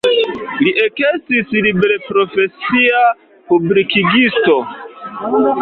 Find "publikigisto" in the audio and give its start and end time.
3.53-4.61